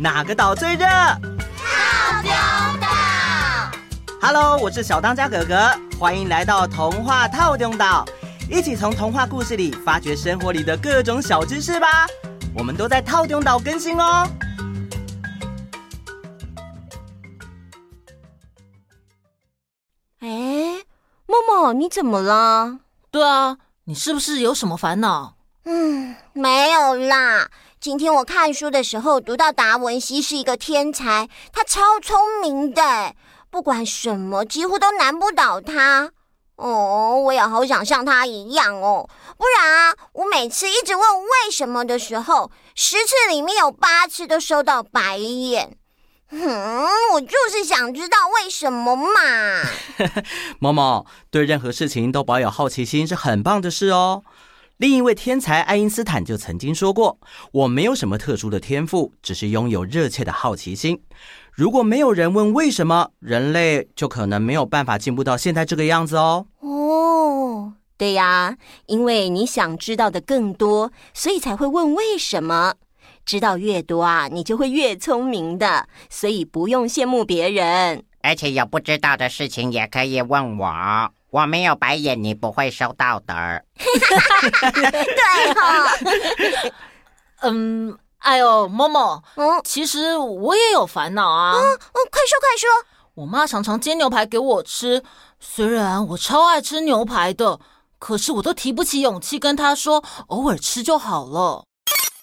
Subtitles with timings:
[0.00, 0.86] 哪个岛最热？
[0.86, 2.30] 套丁
[2.80, 2.86] 岛。
[4.22, 8.04] Hello，我是小当家哥哥，欢迎来到童话套丁岛，
[8.48, 12.06] 一起从童话故事里发掘生活里的各种小知识吧。
[12.54, 14.24] 我们都在套丁岛更新哦。
[20.20, 20.28] 哎，
[21.26, 22.78] 默默，你怎么了？
[23.10, 25.34] 对啊，你是不是有什么烦恼？
[25.64, 27.50] 嗯，没有啦。
[27.80, 33.14] 今天我看书的时候读到达文西是一个天才，他超聪明的，
[33.50, 36.10] 不管什么几乎都难不倒他。
[36.56, 45.76] 哦，我也好想像他一样哦，不然啊，我每次一直问为什么的时候，十次里面有八次都收到白眼。
[46.30, 49.08] 嗯，我就是想知道为什么嘛。
[50.58, 54.24] 默默，对任何事情都保有好奇心是很棒的事哦。
[54.78, 57.18] 另一位天才爱因斯坦就曾经说过
[57.50, 61.02] ：“我没有什么特殊的天赋，只是拥有热切的好奇心。
[61.52, 72.74] 如果没有人问为什么，人类就可能没有办法进步到现在这个样子哦。”哦，对呀，因为你想知道的更多，所以才会问为什么。
[73.26, 78.04] 知道越多啊，你就会越聪明的，所以不用羡慕别人。
[78.22, 81.10] 而且有不知道的事情也可以问我。
[81.30, 83.62] 我没有白眼，你不会收到的。
[83.76, 85.88] 对哈、哦。
[87.42, 91.52] 嗯，哎呦，默默，嗯，其实我也有烦恼啊。
[91.54, 91.78] 嗯嗯，
[92.10, 92.68] 快说快说。
[93.14, 95.02] 我妈常常煎牛排给我吃，
[95.40, 97.58] 虽然我超爱吃牛排的，
[97.98, 101.64] 可是我都提不起勇气跟她说，偶尔吃就好了。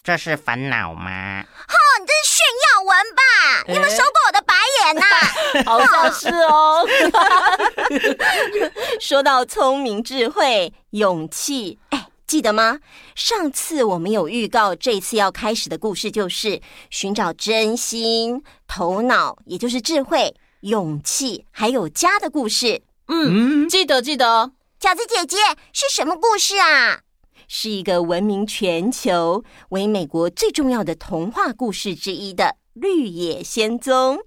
[0.03, 1.43] 这是烦恼吗？
[1.67, 3.21] 哈，你这是炫耀文吧？
[3.67, 5.03] 你有没有收过我的白眼呐？
[5.65, 6.85] 好像是哦。
[8.99, 12.79] 说到聪明、智慧、勇气，哎，记得吗？
[13.15, 22.81] 上次我们有预告，这次要开始的故事就是寻找真心、头脑，也就是智慧、勇气，还有家的故事。
[23.07, 24.51] 嗯，记得记得。
[24.79, 25.37] 饺子姐姐
[25.73, 27.01] 是什么故事啊？
[27.47, 32.43] 是一个闻名全球、为美国最重要的童话故事之一的
[32.73, 34.17] 《绿野仙踪》。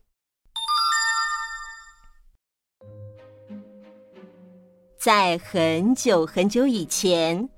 [4.98, 7.48] 在很久很久以前，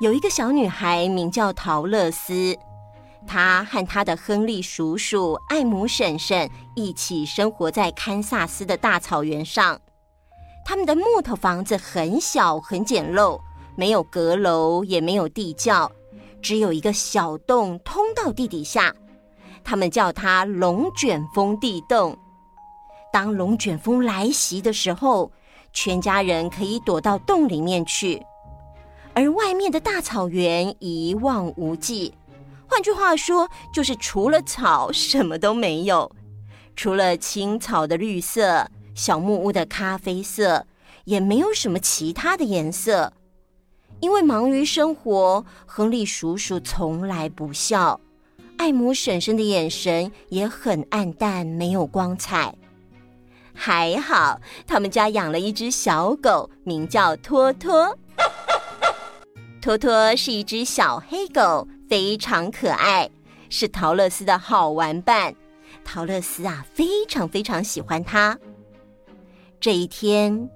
[0.00, 2.54] 有一个小女孩名叫陶乐斯，
[3.26, 9.80] 她和她的亨利叔叔、艾姆婶婶一起生活在堪萨斯的大草原上。
[10.62, 13.40] 他们的木头房子很小，很简陋。
[13.76, 15.90] 没有阁楼，也没有地窖，
[16.42, 18.94] 只有一个小洞通到地底下。
[19.64, 22.14] 他们叫它龙卷风地洞。
[23.10, 25.32] 当龙卷风来袭的时候，
[25.72, 28.22] 全家人可以躲到洞里面去，
[29.14, 32.14] 而外面的大草原一望无际。
[32.66, 36.10] 换句话说，就是除了草，什么都没有。
[36.76, 40.66] 除了青草的绿色，小木屋的咖啡色，
[41.04, 43.12] 也没有什么其他的颜色。
[44.00, 48.00] 因为忙于生活，亨利叔叔从来不笑，
[48.56, 52.54] 艾姆婶婶的眼神也很暗淡，没有光彩。
[53.62, 57.94] 还好，他们家养了一只小狗，名叫托托。
[59.60, 63.10] 托托是一只小黑狗，非常可爱，
[63.50, 65.34] 是桃乐丝的好玩伴。
[65.84, 68.38] 桃乐丝啊，非常非常喜欢它。
[69.60, 70.48] 这一天，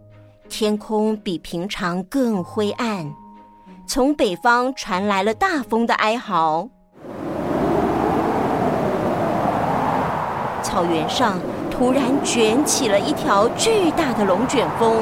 [0.48, 3.14] 天空比平常更灰暗。
[3.86, 6.66] 从北方传来了大风的哀嚎，
[10.62, 11.38] 草原上
[11.76, 14.98] 突然卷起了一条巨大的龙卷风。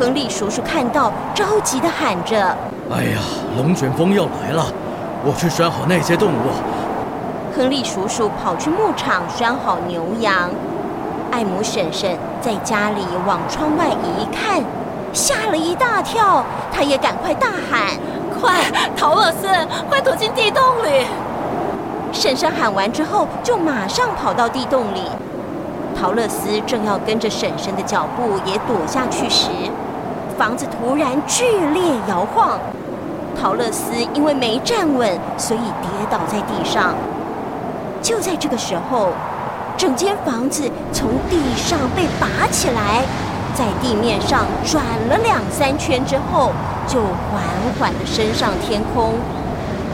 [0.00, 2.56] 亨利叔叔看到，着急地喊着
[2.90, 3.20] ：“哎呀，
[3.58, 4.64] 龙卷风要来了！
[5.22, 6.36] 我去拴好那些动物。”
[7.54, 10.48] 亨利叔叔跑去牧场拴好牛羊，
[11.30, 14.64] 艾姆婶婶在家里往窗外一看。
[15.12, 16.42] 吓了一大跳，
[16.72, 17.90] 她也赶快大喊
[18.40, 18.64] ：“快，
[18.96, 19.46] 陶乐丝，
[19.90, 21.04] 快躲进地洞里！”
[22.10, 25.02] 婶婶喊完之后，就马上跑到地洞里。
[25.98, 29.48] 桃乐丝正要跟着婶婶的脚步也躲下去时，
[30.36, 32.58] 房子突然剧烈摇晃。
[33.40, 36.94] 桃乐丝因为没站稳，所以跌倒在地上。
[38.02, 39.10] 就在这个时候，
[39.76, 43.02] 整间房子从地上被拔起来。
[43.54, 46.52] 在地面上转了两三圈之后，
[46.88, 47.42] 就缓
[47.78, 49.12] 缓地升上天空，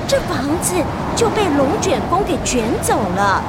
[0.07, 0.75] 这房子
[1.17, 3.43] 就被龙卷风给卷走了。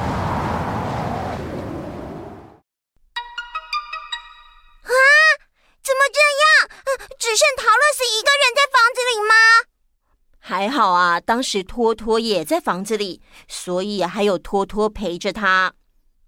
[10.59, 15.71] 还好啊，当时托托也在房子里，所以还有托托陪着他。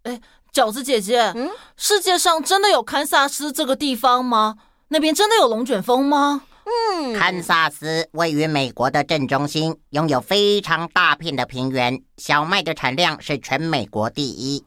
[0.03, 0.21] 哎，
[0.53, 4.55] 饺子姐姐，嗯，世界上真的有堪萨斯这个地方吗？
[4.87, 6.43] 那边真的有龙卷风吗？
[6.63, 14.63] 嗯，堪萨斯位于美国的正中心，拥有非常大片的平原，小麦的产量是全美国第一。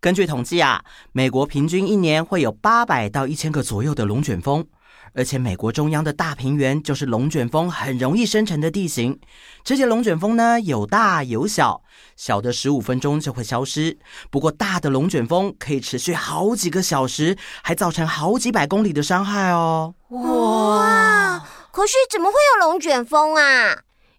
[0.00, 4.66] 根据统计啊，美国平均一年会有八百到一千个左右的龙卷风，
[5.14, 9.18] 而且美国中央的大平原就是龙卷风很容易生成的地形。
[9.62, 11.82] 这些龙卷风呢，有大有小，
[12.16, 13.96] 小的十五分钟就会消失，
[14.30, 19.94] 不过大的龙卷风可以持续好几个小时，还造成好几百公里的伤害哦。
[20.08, 21.46] 哇！
[21.70, 23.78] 可是怎么会有龙卷风啊？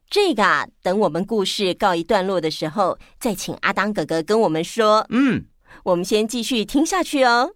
[0.09, 5.05] 这个啊，等我们故事告一段落的时候，再请阿当哥哥跟我们说。
[5.09, 5.45] 嗯。
[5.83, 7.51] 我们先继续听下去哦。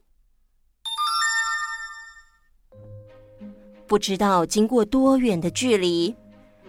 [3.90, 6.16] 不知道经过多远的距离，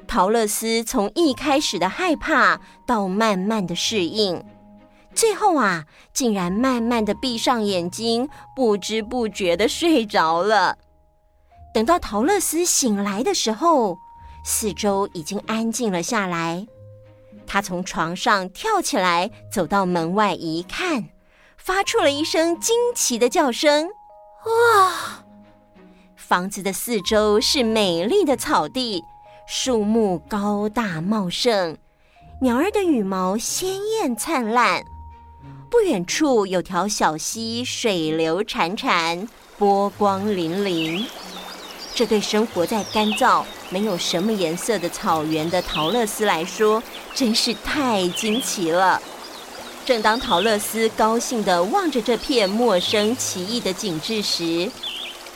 [0.08, 4.42] 桃乐丝从一开始的害怕到慢慢的适应，
[5.14, 5.84] 最后啊，
[6.14, 10.78] 竟然慢慢的闭上眼睛，不知不觉的睡着了。
[11.74, 13.98] 等到桃乐丝醒来的时候，
[14.42, 16.66] 四周已经安静了下来。
[17.46, 21.10] 她从床上跳起来，走到门外一看。
[21.58, 23.90] 发出了一声惊奇的叫声，
[24.46, 25.19] 哇！
[26.30, 29.02] 房子的四周是美丽的草地，
[29.48, 31.76] 树木高大茂盛，
[32.40, 34.84] 鸟儿的羽毛鲜艳灿烂。
[35.68, 39.26] 不远处有条小溪，水流潺潺，
[39.58, 41.04] 波光粼粼。
[41.96, 46.80] 这对生活在干燥、没有什么颜色的草原的桃乐丝来说，
[47.12, 49.02] 真是太惊奇了。
[49.84, 54.70] 正当桃乐丝高兴地望着这片陌生奇异的景致时，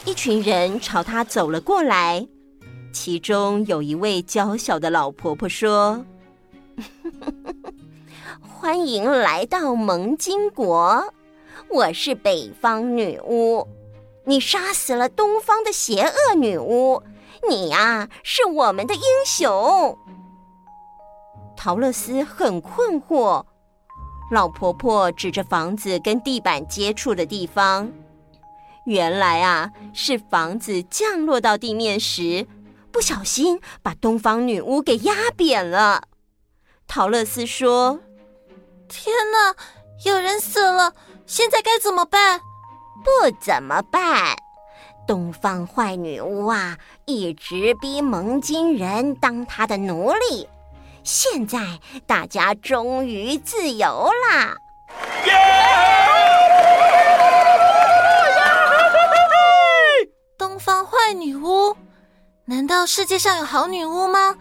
[0.06, 2.26] 一群人朝他走了过来。
[2.92, 6.04] 其中有一位娇小的老婆婆说
[8.38, 11.12] ：“欢迎来到蒙金国，
[11.70, 13.66] 我是北方女巫。
[14.26, 17.02] 你杀死了东方的邪恶女巫，
[17.48, 19.98] 你呀是我们的英雄。”
[21.56, 23.42] 桃乐丝很困惑。
[24.30, 27.90] 老婆婆指着房子跟地板接触的地方，
[28.86, 32.46] 原来啊，是房子降落到地面时，
[32.92, 36.02] 不小心把东方女巫给压扁了。
[36.86, 38.00] 桃乐丝说
[38.88, 39.56] ：“天哪，
[40.04, 40.92] 有人死了，
[41.26, 42.40] 现在该怎么办
[43.02, 44.36] ？”“不怎么办，
[45.06, 50.48] 东方坏女巫啊，一直逼蒙金人当她的奴隶。”
[51.02, 54.56] 现在大家终于自由啦！
[60.54, 61.76] 东方坏女巫？
[62.44, 64.36] 难道世界上有好女巫吗？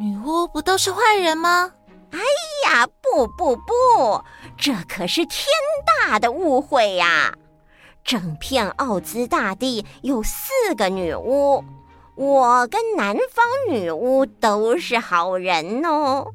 [0.00, 1.70] 女巫不都是坏人吗？
[2.10, 2.18] 哎
[2.64, 4.24] 呀，不不不，
[4.58, 5.46] 这可是天
[5.86, 7.32] 大的误会呀！
[8.02, 11.64] 整片奥兹大地有四个女巫。
[12.16, 16.32] 我跟南方女巫都是好人哦，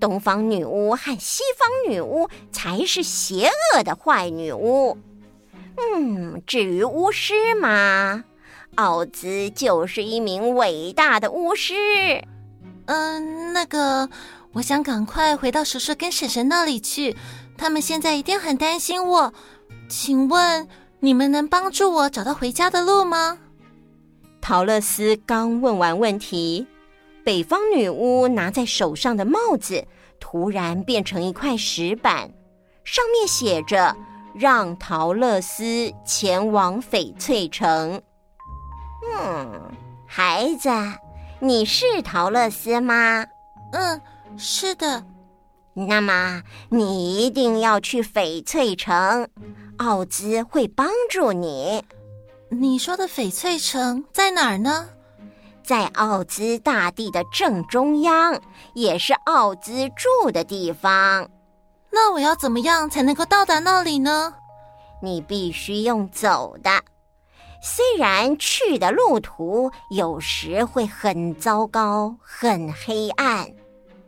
[0.00, 4.96] 东方女巫和西方女巫才是邪恶的坏女巫。
[5.78, 8.24] 嗯，至于巫师嘛，
[8.76, 11.74] 奥兹就是一名伟大的巫师。
[12.86, 14.08] 嗯，那个，
[14.52, 17.16] 我想赶快回到叔叔跟婶婶那里去，
[17.58, 19.32] 他们现在一定很担心我。
[19.88, 20.68] 请问
[21.00, 23.38] 你们能帮助我找到回家的路吗？
[24.40, 26.66] 桃乐丝刚问完问题，
[27.24, 29.84] 北方女巫拿在手上的帽子
[30.20, 32.30] 突然变成一块石板，
[32.84, 33.96] 上面写着
[34.38, 38.00] “让桃乐丝前往翡翠城”。
[39.14, 39.70] 嗯，
[40.06, 40.68] 孩子，
[41.40, 43.24] 你是陶乐斯吗？
[43.72, 44.00] 嗯，
[44.36, 45.04] 是的。
[45.74, 49.28] 那么你一定要去翡翠城，
[49.78, 51.84] 奥兹会帮助你。
[52.48, 54.88] 你说的翡翠城在哪儿呢？
[55.62, 58.40] 在奥兹大地的正中央，
[58.74, 61.28] 也是奥兹住的地方。
[61.90, 64.34] 那我要怎么样才能够到达那里呢？
[65.02, 66.70] 你必须用走的，
[67.68, 73.50] 虽然去的路途有时会很糟糕、很黑暗，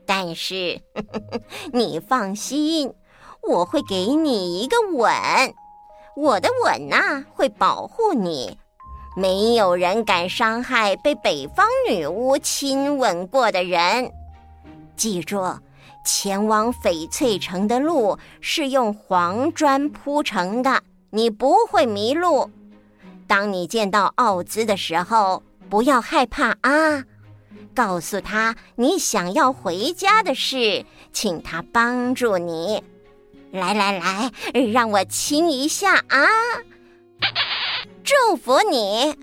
[0.06, 1.40] 但是呵 呵
[1.72, 2.94] 你放心，
[3.42, 5.12] 我会给你一个吻。
[6.14, 8.56] 我的吻呐，会保护你，
[9.16, 14.12] 没有人敢伤害被北方女巫亲吻过的人。
[14.94, 15.58] 记住，
[16.04, 22.48] 前往翡翠城的路是用黄砖铺成的，你不会迷路。
[23.28, 27.04] 当你见到奥兹的时候，不要害怕啊，
[27.75, 32.82] 告诉他你想要回家的事，请他帮助你。
[33.52, 34.32] 来来来，
[34.73, 36.26] 让我亲一下啊！
[38.02, 39.14] 祝福你，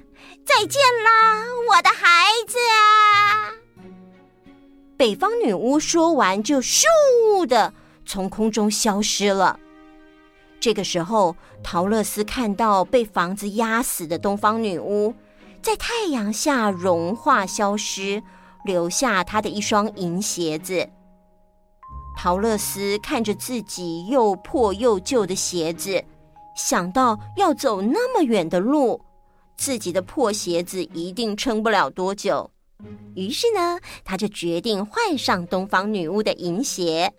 [0.45, 3.51] 再见啦，我的孩子啊！
[4.97, 6.85] 北方女巫说完，就咻
[7.47, 7.73] 的
[8.05, 9.59] 从空中消失了。
[10.65, 15.13] 这个时候，桃乐丝看到被房子压死的东方女巫，
[15.61, 18.23] 在太阳下融化消失，
[18.63, 20.89] 留下她的一双银鞋子。
[22.17, 26.03] 桃乐丝看着自己又破又旧的鞋子，
[26.57, 28.99] 想到要走那么远的路，
[29.55, 32.49] 自己的破鞋子一定撑不了多久。
[33.13, 37.13] 于是呢，他就决定换上东方女巫的银鞋。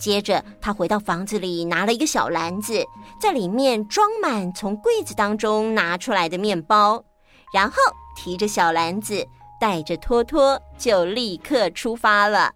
[0.00, 2.82] 接着，他回到房子里，拿了一个小篮子，
[3.20, 7.04] 在里面装满从柜子当中拿出来的面包，
[7.52, 7.76] 然后
[8.16, 9.26] 提着小篮子，
[9.60, 12.52] 带着托托，就立刻出发了。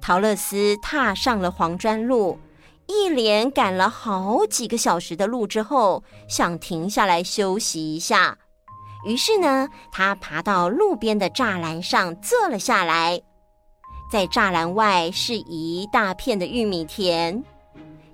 [0.00, 2.38] 桃乐丝踏上了黄砖路，
[2.86, 8.36] 一连赶了好几个小时的路之后，想停下来休息一下。
[9.06, 13.22] 于是呢，他爬到路边的栅栏上坐了下来。
[14.12, 17.42] 在栅栏外是一大片的玉米田，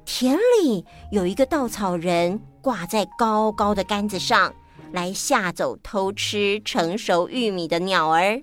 [0.04, 4.54] 田里有一个稻草人挂在高高的杆子上，
[4.92, 8.40] 来吓走偷吃成熟玉米的鸟儿。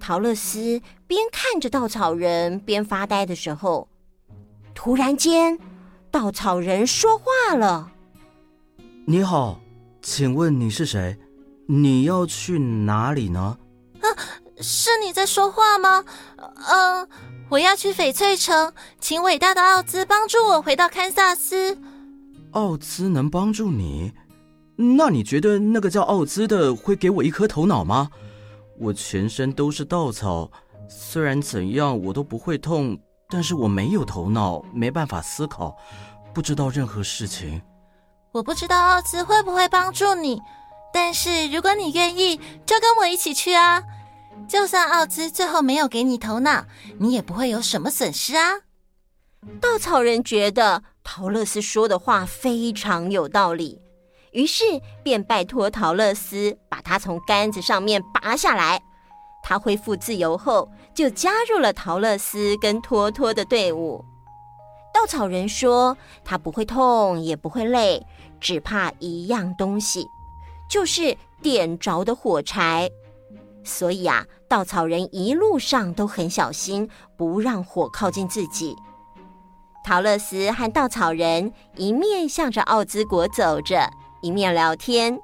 [0.00, 3.86] 陶乐斯边看着稻草人边发呆的时候，
[4.74, 5.58] 突然间，
[6.10, 7.92] 稻草人说话了
[9.04, 9.60] ：“你好，
[10.00, 11.14] 请问你是谁？
[11.66, 13.58] 你要去哪里呢？”
[14.00, 14.08] 啊，
[14.60, 16.04] 是你在说话吗？
[16.68, 17.08] 嗯，
[17.48, 21.78] 我要去翡翠城，请伟大的奥兹帮助我回到堪萨斯。
[22.52, 24.12] 奥兹能帮助你？
[24.76, 28.08] 那你觉得那个叫奥兹的会给我一颗头脑吗？
[28.78, 30.50] 我全身都是稻草，
[30.88, 32.98] 虽然怎样我都不会痛，
[33.28, 35.76] 但是我没有头脑，没办法思考，
[36.32, 37.60] 不知道任何事情。
[38.32, 40.40] 我不知道奥兹会不会帮助你，
[40.92, 43.82] 但是如果你愿意，就跟我一起去啊！
[44.46, 46.66] 就算奥兹最后没有给你头脑，
[46.98, 48.60] 你也不会有什么损失啊。
[49.60, 53.80] 稻草人觉得桃乐丝说的话非常有道理。
[54.32, 54.64] 于是
[55.02, 58.82] 便拜托桃乐丝把他从杆子上面拔下来。
[59.42, 64.04] 他恢复自由后，就加入了桃乐丝跟托托的队伍。
[64.92, 68.04] 稻草人说：“他不会痛，也不会累，
[68.40, 70.06] 只怕一样东西，
[70.68, 72.90] 就是点着的火柴。
[73.68, 78.74] 所以啊，稻草人一路上都很小心，不让火靠近自己。”
[79.84, 83.88] 陶乐丝和稻草人一面向着奥兹国走着。
[84.20, 85.16] 一面聊天，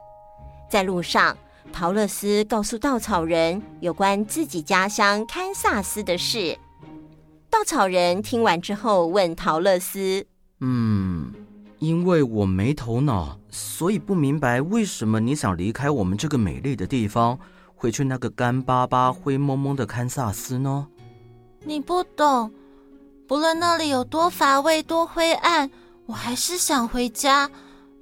[0.70, 1.36] 在路上，
[1.72, 6.56] 陶乐丝告诉稻草人有关自己家乡堪萨斯的事。
[7.50, 10.24] 稻草人听完之后问陶乐丝
[10.60, 11.32] ：“嗯，
[11.80, 17.38] 因为我没头脑，所以不明白为什么你想离开我们这个美丽的地方，
[17.84, 20.88] 回去那个干巴巴、灰蒙蒙的堪萨斯呢？”
[21.64, 22.50] 你不懂，
[23.28, 25.70] 不论那里有多乏味、多灰暗，
[26.06, 27.50] 我还是想回家。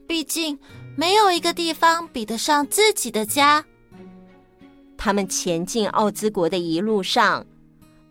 [0.06, 0.56] 毕竟。
[0.94, 3.64] 没有一个地方比得上自己的家。
[4.98, 7.46] 他们前进奥兹国的一路上，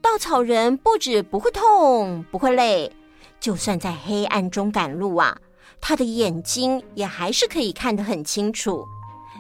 [0.02, 2.92] 稻草人不止不会痛，不会累，
[3.40, 5.38] 就算在黑暗中赶路啊，
[5.80, 8.84] 他的眼睛也还是可以看得很清楚。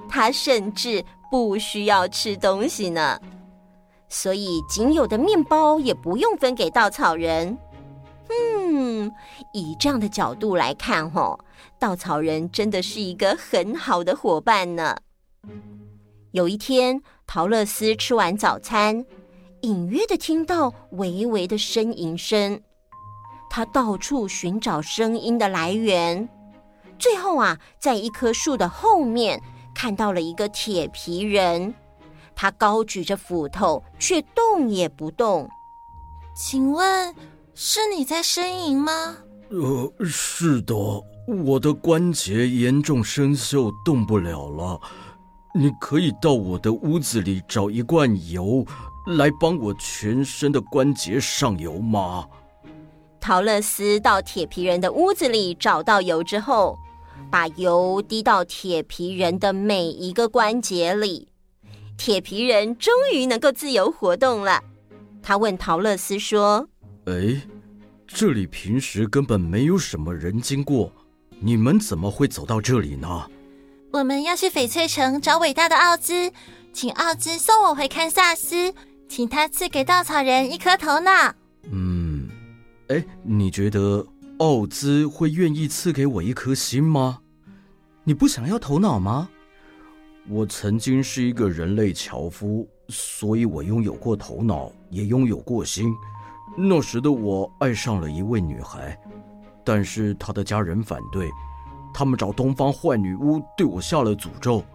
[0.07, 3.17] 他甚至不需要吃东西呢，
[4.09, 7.57] 所以仅有的面包也不用分给稻草人。
[8.29, 9.09] 嗯，
[9.53, 11.39] 以这样的角度来看，吼。
[11.79, 14.97] 稻草人真的是一个很好的伙伴呢。
[16.31, 19.05] 有一天，桃乐丝吃完早餐，
[19.61, 22.61] 隐约的听到微微的呻吟声。
[23.49, 26.29] 他到处寻找声音的来源，
[26.99, 29.41] 最后啊，在一棵树的后面
[29.73, 31.73] 看到了一个铁皮人。
[32.35, 35.49] 他高举着斧头，却动也不动。
[36.35, 37.13] 请问，
[37.53, 39.17] 是你在呻吟吗？
[39.49, 40.75] 呃，是的。
[41.45, 44.79] 我的关节严重生锈，动不了了。
[45.53, 48.65] 你可以到我的屋子里找一罐油，
[49.17, 52.27] 来帮我全身的关节上油吗？
[53.19, 56.79] 陶乐斯到铁皮人的屋子里找到油之后，
[57.29, 61.27] 把油滴到铁皮人的每一个关节里，
[61.97, 64.61] 铁皮人终于能够自由活动了。
[65.21, 66.67] 他问陶乐斯说
[67.05, 67.41] ：“哎，
[68.07, 70.91] 这里平时根本没有什么人经过。”
[71.43, 73.27] 你们怎么会走到这里呢？
[73.91, 76.31] 我们要去翡翠城找伟大的奥兹，
[76.71, 78.71] 请奥兹送我回堪萨斯，
[79.09, 81.33] 请他赐给稻草人一颗头脑。
[81.71, 82.29] 嗯，
[82.89, 84.05] 哎，你觉得
[84.41, 87.19] 奥兹会愿意赐给我一颗心吗？
[88.03, 89.29] 你不想要头脑吗？
[90.27, 95.93] 我曾经是一个人类樵夫，所以我拥有过头脑，也拥有过心。
[96.57, 98.99] 那时的我爱上了一位女孩，
[99.63, 101.29] 但是她的家人反对，
[101.93, 104.65] 他们找东方坏女巫对我下了诅咒。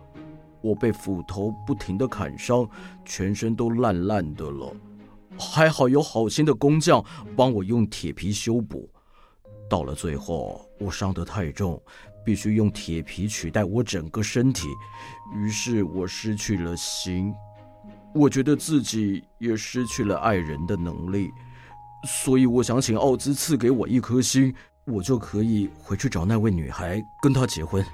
[0.60, 2.68] 我被斧头不停地砍伤，
[3.04, 4.72] 全身都烂烂的了。
[5.36, 7.04] 还好有好心的工匠
[7.34, 8.88] 帮我用铁皮修补。
[9.68, 11.80] 到了最后，我伤得太重。
[12.24, 14.66] 必须用铁皮取代我整个身体，
[15.36, 17.32] 于是我失去了心，
[18.12, 21.30] 我觉得自己也失去了爱人的能力，
[22.04, 24.52] 所以我想请奥兹赐给我一颗心，
[24.86, 27.86] 我就可以回去找那位女孩，跟她结婚。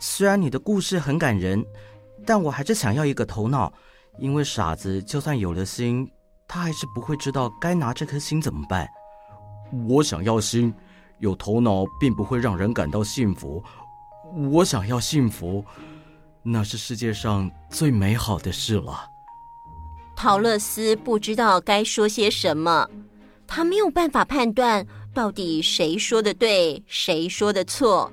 [0.00, 1.64] 虽然你的故事很感人，
[2.26, 3.72] 但我还是想要一个头脑，
[4.18, 6.10] 因为傻子就算有了心，
[6.48, 8.88] 他还是不会知道该拿这颗心怎么办。
[9.86, 10.74] 我想要心。
[11.20, 13.62] 有头脑并不会让人感到幸福。
[14.52, 15.64] 我想要幸福，
[16.42, 19.08] 那是世界上最美好的事了。
[20.16, 22.88] 陶乐斯不知道该说些什么，
[23.46, 28.12] 他没有办法判断到底谁说的对，谁说的错。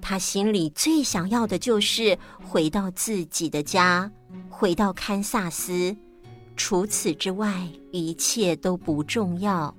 [0.00, 4.10] 他心里最想要的就是回到自己的家，
[4.48, 5.96] 回到堪萨斯。
[6.56, 9.74] 除此之外，一切都不重要。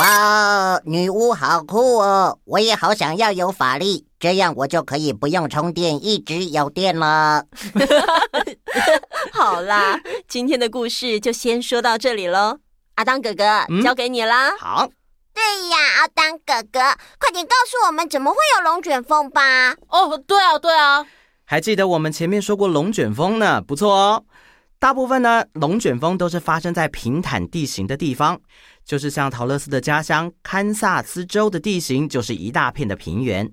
[0.00, 2.38] 哇，女巫好酷哦！
[2.46, 7.44] 我也好想要有法力，这样我就可以不用充电，一直有电了。
[9.30, 12.60] 好啦，今天的故事就先说到这里喽。
[12.94, 14.56] 阿当哥哥，嗯、交给你啦。
[14.56, 14.88] 好。
[15.34, 16.80] 对呀，阿当哥哥，
[17.18, 19.74] 快点告诉我们怎么会有龙卷风吧。
[19.88, 21.04] 哦，对啊，对啊。
[21.44, 24.24] 还记得我们前面说过龙卷风呢，不错哦。
[24.78, 28.40] 大部分呢，龙卷风都是发生在平坦地形的地方。
[28.90, 33.48] 就是像陶乐斯的家乡堪萨斯州的地形，就是一大片的平原。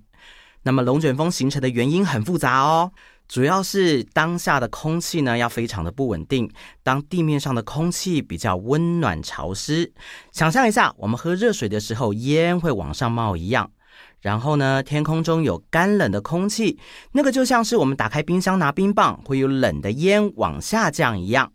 [0.63, 2.91] 那么龙卷风形成的原因很复杂哦，
[3.27, 6.49] 主要是当下的空气呢要非常的不稳定。
[6.81, 9.93] 当地面上的空气比较温暖潮湿，
[10.31, 13.69] 想象一下我们喝热水的时候烟会往上冒一样。
[14.19, 16.79] 然后呢，天空中有干冷的空气，
[17.11, 21.51] 那个就像是我们打开冰箱拿冰棒会有冷的烟往下降一样。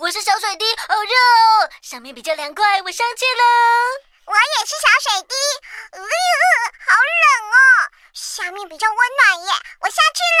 [0.00, 3.44] 我是小水滴，好热哦，上面比较凉快，我上去了。
[4.24, 5.34] 我也是小水滴，
[5.92, 7.54] 呃，好冷哦，
[8.14, 10.20] 下面比较温暖耶，我下去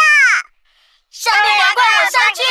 [1.10, 2.42] 上面凉快，我上去；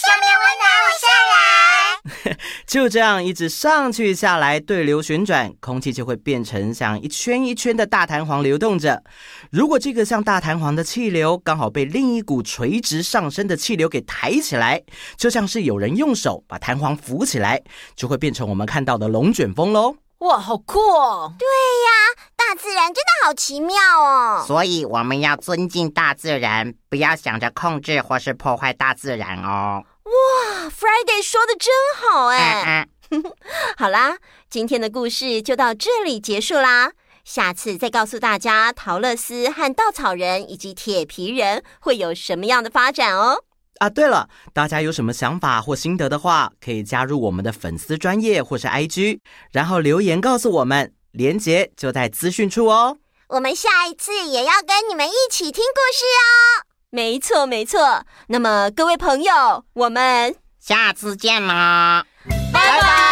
[0.00, 2.36] 下面温暖，我下来。
[2.66, 9.02] 就这样一直上去下来，对流旋转，空气就会变成像一圈一圈的大弹簧流动着。
[9.50, 14.82] 如果这个像大弹簧的气流刚好被另一股垂直上升的气流给抬起来，
[15.16, 17.60] 就像是有人用手把弹簧扶起来，
[17.94, 19.96] 就会变成我们看到的龙卷风喽。
[20.18, 21.34] 哇，好酷哦！
[21.38, 24.44] 对呀，大自然真的好奇妙哦。
[24.46, 29.82] 所以我们要尊敬大自然，不要想着控制或是破坏大自然哦。
[30.10, 32.88] 哇，Friday 说的真好哎！
[33.78, 34.18] 好啦，
[34.48, 36.92] 今天的故事就到这里结束啦。
[37.24, 43.44] 下次再告诉大家，陶乐斯和稻草人以及铁皮人会有什么样的发展哦。
[43.78, 49.20] 啊，对了，大家有什么想法或心得的话，可以加入我们的粉丝专业或是 IG，
[49.52, 52.98] 然后留言告诉我们，连结就在资讯处哦。
[53.28, 56.66] 我们下一次也要跟你们一起听故事哦。
[56.90, 58.04] 没错，没错。
[58.26, 62.04] 那么各位朋友，我们下次见啦，
[62.52, 63.09] 拜拜。